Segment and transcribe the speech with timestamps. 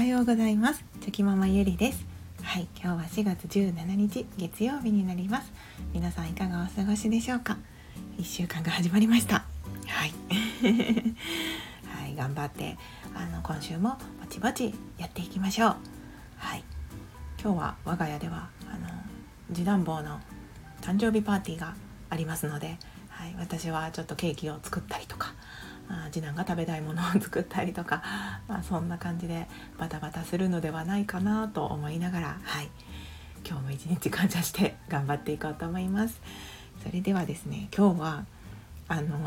[0.00, 0.82] はようございます。
[1.02, 2.06] チョキママゆりです。
[2.42, 5.52] はい今日は4月17日月曜日になります。
[5.92, 7.58] 皆さんいかがお過ごしでしょうか
[8.16, 9.44] ？1週間が始まりました。
[9.86, 10.12] はい。
[11.84, 12.78] はい頑張って
[13.14, 15.76] あの今週もぼちぼちやっていきましょう。
[16.38, 16.64] はい。
[17.38, 18.88] 今日は我が家ではあの
[19.52, 20.18] 次男坊の
[20.80, 21.74] 誕生日パーティーが
[22.08, 22.78] ありますので、
[23.10, 25.34] はい、私はちょっとケーキを作ったりとか
[26.10, 28.02] 次男が食べたいものを作ったりとか、
[28.48, 32.70] まあ、そんな感じでバタバタするのではないかなと思いながら、はい、
[33.46, 36.20] 今日も一日感謝して頑張っていこうと思います。
[36.84, 38.24] それではですね今日は
[38.88, 39.20] あの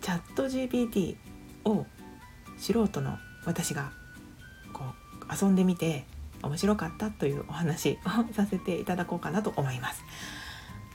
[0.00, 1.16] チャット GPT
[1.64, 1.84] を
[2.56, 3.90] 素人の私が
[4.72, 6.06] こう遊んでみて
[6.42, 10.04] 面白かったというお話をさせていただこうかなと思います。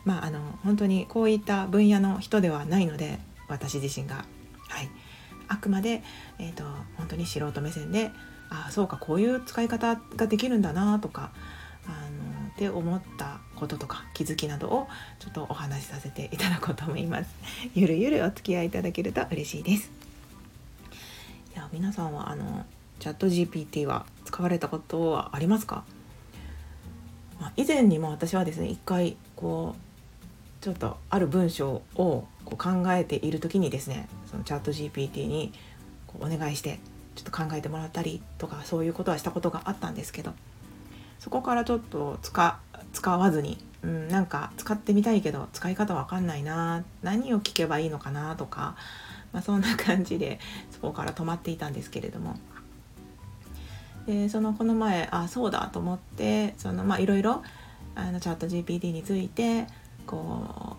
[0.05, 3.20] まあ、あの本当にこういった分野の人ではないので
[3.51, 4.21] 私自身が、は
[4.81, 4.89] い、
[5.47, 6.03] あくまで、
[6.39, 6.63] えーと、
[6.97, 8.11] 本当に素人目線で
[8.49, 11.31] ああそうかこういう使い方ができるんだなとか
[11.85, 14.88] あのって思ったこととか気づきなどを
[15.19, 17.30] ちょっとお話しさせていただこうと思います。
[17.73, 19.89] ゆるゆるお付き合いいただけると嬉しいです。
[21.53, 22.65] いや皆さんはあの
[22.99, 25.83] チャット GPT は使われたことはありますか、
[27.39, 29.91] まあ、以前にも私はですね一回こう
[30.62, 35.52] ちょっとある文章をこう考えている時にですねそのチャット GPT に
[36.08, 36.80] こうお願いして
[37.16, 40.34] ちょっと考えてもらったりとかそういうことはしたことがあったんですけど
[41.20, 42.59] そこからちょっと使
[42.94, 48.76] 使わずに、うん、なんか使ってみたいけど使い方わかんないな何を聞けばいいのかなとか、
[49.34, 50.39] まあ、そんな感じで
[50.72, 52.36] そこから止まっていたんですけれども。
[54.08, 57.44] でそのこの前あそうだと思ってそのまあいろいろ
[57.94, 59.67] あのチャット GPT について
[60.12, 60.78] こ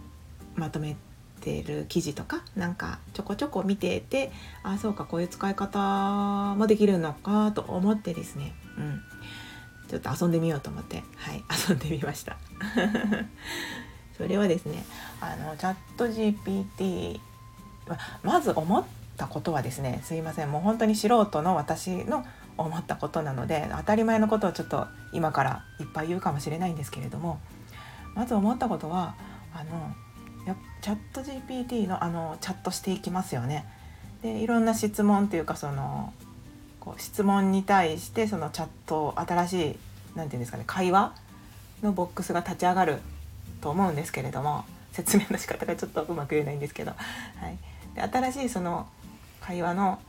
[0.57, 0.97] うまとめ
[1.41, 4.31] てる記事とかなんかちょこちょこ見てて
[4.63, 9.03] あそうかこういう使い方もできるのかと思ってですね、うん、
[9.89, 11.03] ちょっと遊んでみようと思って。
[11.17, 11.43] はい。
[11.69, 12.37] 遊んでみました。
[14.17, 14.85] それはですね
[15.21, 17.19] あのチャット GPT
[18.23, 18.85] まず思っ
[19.17, 20.53] たことはですねすいません。
[20.53, 22.25] もう本当に素人の私の
[22.57, 27.41] 思ったことなので当たり前のことをちょっと今からいっぱい言うかもしれないんですけれども
[28.15, 29.15] まず思ったことは
[29.55, 29.95] あの
[30.83, 33.65] チャット GPT のあのチャットしていきますよね。
[34.23, 36.13] でいろんな質問っていうかその
[36.81, 39.77] こう質問に対してそのチャット新しい何て
[40.15, 41.15] 言うんですかね会話
[41.83, 42.99] のボックスが立ち上がる
[43.61, 46.97] と思うんですけれども説明の仕方がちょっとうまく言えないんですけど、は
[47.49, 47.59] い、
[47.95, 48.89] で新しいその
[49.41, 50.01] 会話の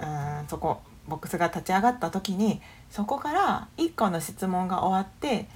[0.00, 0.04] う
[0.44, 2.60] んそこボックスが立ち上がった時に
[2.90, 5.48] そこから1個の質問が終わって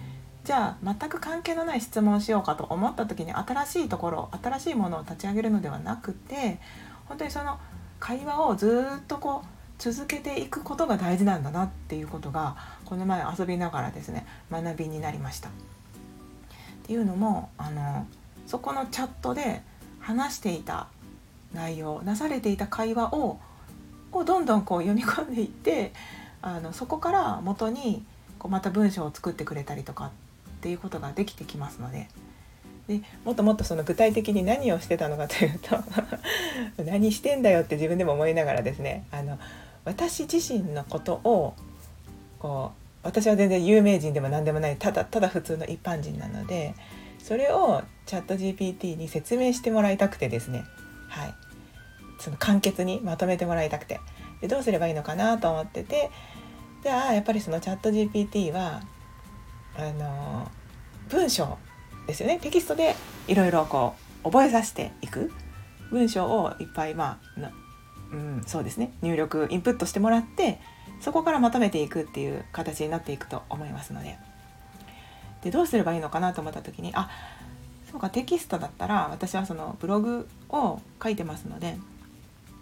[0.44, 6.58] じゃあ全く関係のない質問をしようかと思った時に新しいところ新しいものを立ち上げるのではなくて
[7.06, 7.58] 本当にその
[7.98, 9.46] 会話をずっとこう
[9.78, 15.48] 続けていくことが大事なんだなっていうことがこの前遊びながらですね学びになりました。
[15.48, 15.52] っ
[16.86, 18.06] ていうのもあの
[18.46, 19.62] そこのチャットで
[20.00, 20.88] 話していた
[21.54, 23.40] 内容なされていた会話を
[24.12, 25.92] をどんどんこう読み込んでいって
[26.42, 28.04] あのそこから元に
[28.38, 30.10] こうまた文章を作ってくれたりとかっ
[30.64, 32.08] ていうことができてきますので。
[32.88, 35.78] でもっともっとその具体的に何をしてたのかというと
[36.84, 39.38] 何してんだよって自分でも思いながらですねあの
[39.86, 41.54] 私自身のことを
[42.38, 46.74] こう私は全然有名人でも何でもないただただ普通の一般人なので
[47.18, 50.64] それをチャット GPT に説明してもらいたくてですね。
[51.08, 51.34] はい。
[52.20, 53.98] その簡潔にまとめてもらいたくて。
[54.42, 56.10] でどうすればいいのかなと思ってて。
[56.82, 58.82] じゃあやっぱりそのチャット GPT は
[59.76, 60.50] あの
[61.08, 61.58] 文章
[62.06, 62.38] ですよね。
[62.40, 62.94] テキストで
[63.28, 65.32] いろいろこう覚えさせていく
[65.90, 67.50] 文章をいっぱいまあ
[68.12, 68.92] うん、そうですね。
[69.02, 70.60] 入力インプットしてもらって
[71.00, 74.18] そこからまとめていくっていう形になっていくと思いますので。
[75.44, 77.10] でどうすればいいのかなと思った時にあ
[77.90, 81.76] そうかテキストだったら私はそのブログを書いてますので、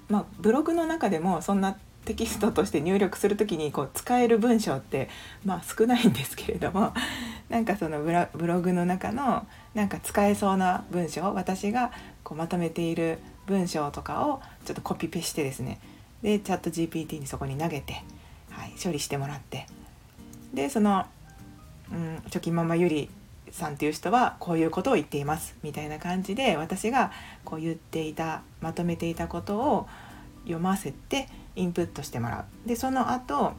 [0.09, 5.09] まあ、ブログの中でもそんなテキストとして入力する時にこう使える文章って
[5.45, 6.93] まあ少ないんですけれども
[7.49, 11.93] なんかそのブログの中のなんか使えそうな文章私が
[12.25, 15.79] こうまとめている文章とかをちょっとコピペしてですね。
[16.23, 18.03] でチャット GPT にそこに投げて、
[18.51, 19.67] はい、処理してもらって。
[20.55, 21.07] でその、
[21.91, 23.11] うん、貯金ママゆり
[23.51, 27.13] さんっていう人はこういうことを言っていますみたいな感じで私が
[27.45, 29.89] こう言っていたまとめていたことを
[30.43, 32.69] 読ませてインプットしてもらう。
[32.69, 33.53] でその後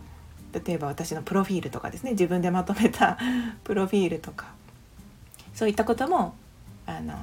[0.66, 3.18] 例えば私のプロフィールとかですね自分でまとめた
[3.64, 4.46] プロフィールとか
[5.54, 6.36] そういったことも
[6.86, 7.14] あの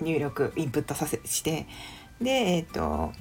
[0.00, 1.66] 入力インプットさせして
[2.20, 3.12] で、えーと、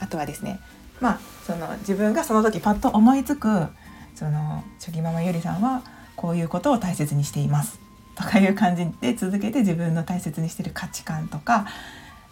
[0.00, 0.60] あとはですね
[1.00, 3.68] まあその自分がその時パッと思いつく
[4.14, 5.82] そのチョキママゆりさんは
[6.16, 7.80] こういうことを大切にしています。
[8.14, 11.66] とかいう感じで続けて自分の大切にしてる価値観とか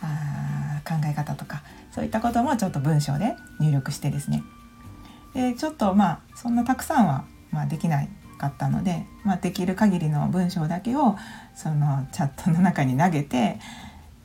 [0.02, 4.42] あ考え方とかそういったこともちょっと文章で入力してですね。
[5.34, 8.08] でちょっとまあそんなたくさんは、まあ、できない
[8.38, 11.16] かったので、まあ、できる限りの文章だけを
[11.54, 13.58] そのチャットの中に投げて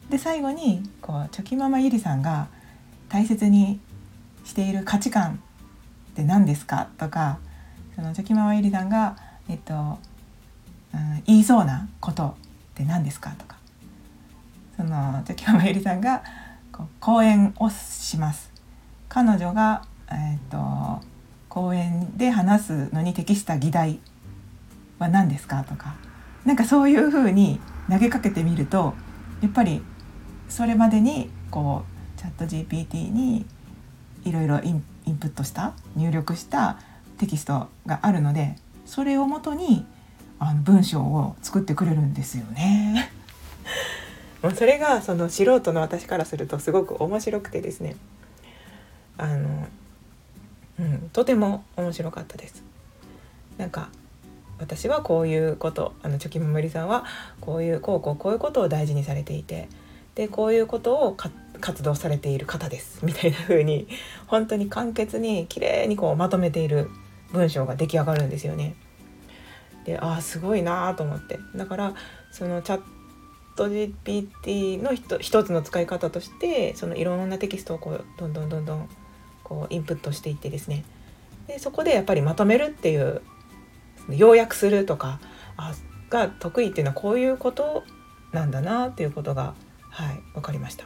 [0.10, 2.48] で最後にこうチョキママゆりさんが
[3.10, 3.80] 大切に
[4.46, 5.44] している価値観
[6.12, 7.40] って何ですかとか
[7.96, 9.18] そのチョキママゆりさんが、
[9.50, 12.34] えっとうん、言いそうなことっ
[12.76, 13.56] て何ですかとか。
[14.78, 16.22] そのチョキママゆりさんが
[17.00, 18.52] 講演をします。
[19.10, 21.02] 彼女が、えっと
[21.50, 24.00] 講演で話すのに適した議題
[25.00, 25.64] は何ですか？
[25.64, 25.96] とか
[26.44, 28.94] なんかそういうふうに投げかけてみると
[29.42, 29.82] やっぱり
[30.50, 31.84] それまでにこ
[32.18, 33.46] うチャット GPT に
[34.26, 34.84] いろいろイン
[35.18, 36.78] プットした入力した
[37.18, 38.56] テキストがあるので
[38.86, 39.86] それをもとに
[40.40, 43.12] あの文章を作ってくれるんですよね。
[44.46, 47.96] もうそれがその素人の私からするとすごく面白くてですね
[49.18, 49.68] あの
[50.78, 52.62] うん、とても面白かったです。
[53.58, 53.90] なんか
[54.60, 57.06] 私はこういうことあのチョキママリさんは
[57.42, 59.68] こういうこうこうこういうことを大事にされていて
[60.14, 61.18] でこういうことを
[61.60, 63.88] 活動されている方ですみたいな風に
[64.28, 66.92] 本当に簡潔に綺麗にこうまとめている
[67.32, 68.76] 文章が出来上がるんですよね。
[69.86, 71.94] でああすごいなと思ってだから
[72.32, 72.95] そのチャッ
[73.56, 78.90] ト GPT の一つの使い方としてそのいろんなテキストをこうどんどんどんどん
[79.44, 80.84] こうインプットしていってですね
[81.48, 83.22] でそこでやっぱりまとめるっていう
[84.10, 85.20] 要約するとか
[85.58, 85.74] あ
[86.10, 87.84] が得意っていうのはこういうこと
[88.32, 89.54] なんだなっていうことが
[89.90, 90.86] はい分かりました。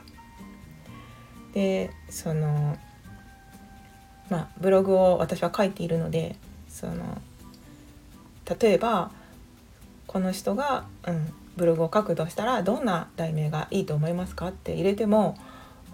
[1.54, 2.78] でその
[4.30, 6.36] まあブログを私は書いているので
[6.70, 7.20] その
[8.60, 9.12] 例えば
[10.06, 15.38] この人が、うん、ブログを書くとしたらどんな題名がいいと思いますかって入れても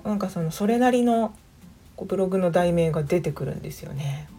[0.04, 1.34] なんかそのそれなりの
[1.98, 4.30] ブログの題名が出てくるんですよね。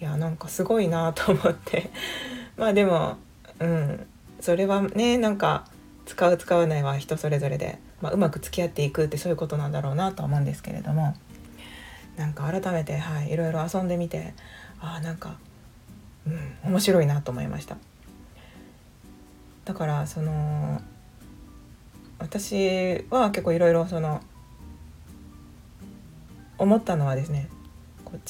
[0.00, 1.90] いやなんかすごいなと思って
[2.56, 3.16] まあでも
[3.60, 4.06] うん
[4.40, 5.64] それはねなんか
[6.06, 11.14] 使う使わないは人それぞれで、まあ、うまく付き合っていくってそういうことなんだろうなと思うんですけれども
[12.16, 14.34] なんか改めて、はい、いろいろ遊んでみて
[14.80, 15.36] あなんか、
[16.26, 17.76] うん、面白いなと思いました。
[19.66, 20.80] だからその
[22.18, 24.22] 私は結構いろいろその
[26.56, 27.50] 思ったのはですね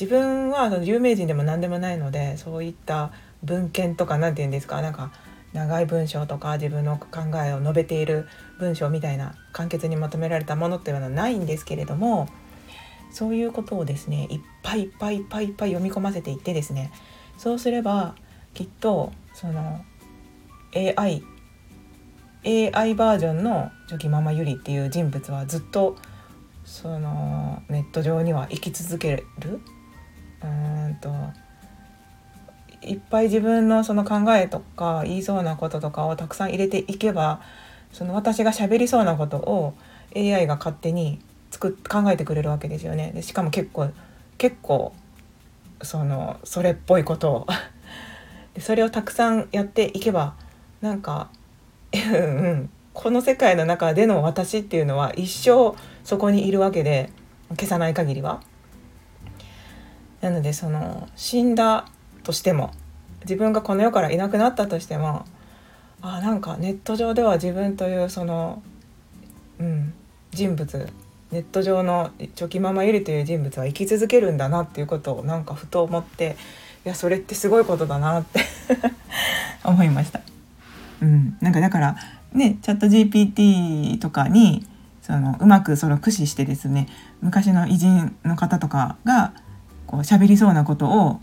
[0.00, 3.12] 自分はその有名人でも何でもないのでそういった
[3.44, 5.12] 文献とか何て言うんですかなんか
[5.52, 7.06] 長い文章とか自分の考
[7.44, 8.26] えを述べている
[8.58, 12.28] 文章みたいな簡潔にまとめられたものっていうのはないんですけれども
[13.10, 16.90] そういうことをですねいっぱいいっぱいいっぱいいっぱい読み込ませていってですね
[17.36, 18.14] そうすれば
[18.54, 19.84] きっとその
[20.74, 21.22] AI
[22.44, 25.96] AI バージョンのジョギママユリっていう人物はずっと
[26.64, 29.60] そのネット上には生き続ける
[30.42, 31.10] うんと
[32.82, 37.40] いっぱい自分のその考えとか言いそうなこととかをたくさん入れていけば
[37.92, 39.74] その私が喋りそうなことを
[40.14, 43.12] AI が勝手に作っ考えてくれるわけですよね。
[43.14, 43.90] でしかも結構
[44.38, 44.92] 結構
[45.82, 47.46] そのそれっぽいことを
[48.54, 50.34] でそれをたくさんやっていけば
[50.86, 51.30] なんか
[52.94, 57.10] この世界の中での私っていうのは一生そこにいるわけで
[57.50, 58.40] 消さない限りは。
[60.20, 61.86] なのでその死んだ
[62.22, 62.70] としても
[63.22, 65.24] 自分がこの世からいなくなったとしても
[66.00, 68.62] あなんかネット上では自分というその、
[69.58, 69.92] うん、
[70.30, 70.88] 人物
[71.32, 76.36] ネット上のチョキママゆりという人物は生き続けるんだなっていうことをなんかふと思って
[76.84, 78.40] いやそれってすごいことだなって
[79.64, 80.35] 思いました。
[81.02, 81.96] うん、なんかだから
[82.32, 84.66] ねチャット GPT とかに
[85.02, 86.88] そのうまくその駆使してですね
[87.20, 89.32] 昔の偉人の方とかが
[89.86, 91.20] こう喋りそうなことを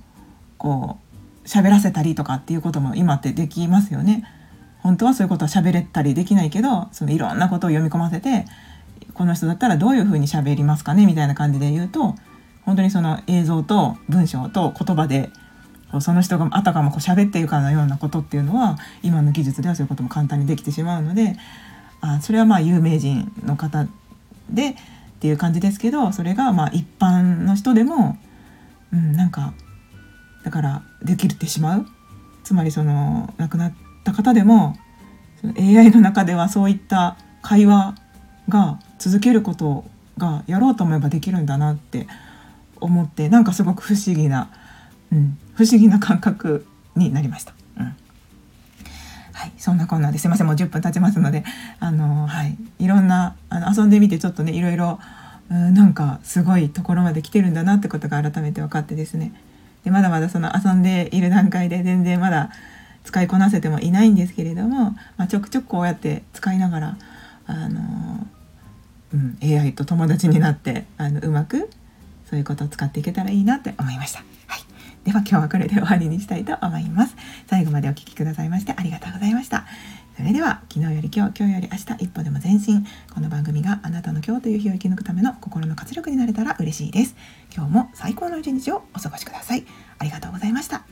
[0.58, 0.98] こ
[1.44, 4.24] う喋らせたりとかっていうことも今ってできますよね。
[4.80, 8.46] 本当はそういうことは喋れたりできないけどそのいろんなことを読み込ませて
[9.14, 12.16] この人だったらどういうふうに喋りますかねみたいな感じで言うと
[12.64, 15.30] 本当にその映像と文章と言葉で
[16.02, 21.36] その人があたかもこう喋っているかのようなことっていうのは今の技術ではそういうことも簡単にできてしまうので
[22.02, 23.88] あそれはまあ有名人の方
[24.50, 24.76] でっ
[25.20, 28.18] ていう感じですけどそれがまあ一般の人でも、
[28.92, 29.54] うん、なんか
[30.44, 31.86] だからできてしまう。
[32.44, 33.74] つまりその亡くなっ
[34.04, 34.76] た方でも
[35.58, 37.96] AI の中ではそういった会話
[38.50, 39.86] が続けること
[40.18, 42.08] がやろうと思えばできるんだなって
[42.80, 44.52] 思ってなんかすごく不思議な、
[45.12, 47.54] うん、不思議な感覚になりました。
[47.78, 47.96] うん
[49.34, 51.44] はい、そんなこんなですいませんもう10分経ちますので
[51.80, 55.00] あの、はい、いろんなあの遊んでみてちょっとねいろいろ
[55.52, 59.34] うんなんかすごいところまで来てるんだなってことが改めて分かってですね
[59.84, 62.52] でまだまだその遊んでいる段階で全然まだ
[63.04, 66.98] 使いこなせてもいないんですけれども、まあ、ちょくちょくこうやって使いながら
[67.48, 68.26] あの、
[69.14, 71.70] うん、AI と友達になってあのうまく
[72.30, 74.24] そういうことを使っていけたらいいなって思いました。
[75.04, 77.16] では今日はこれで終わりにしたいと思います。
[77.48, 79.66] 最後までお聴きくださいましてありがとうございました。
[80.16, 82.86] それでは昨日より今日、今日より明日一歩でも前進。
[83.14, 87.16] この番組があなたの今日という日を生き抜くための心の活力になれたら嬉しいです。
[87.54, 89.66] 今日も最高の一日をお過ごしください。
[90.00, 90.70] ありがとうございまし。
[90.70, 90.83] た